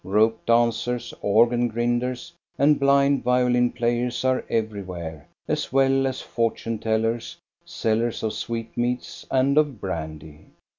[0.03, 7.37] Rope dancers, organ grinders, and blind violin players are everywhere, as well as fortune tellers,
[7.65, 10.47] sellers of sweetmeats and of brandy.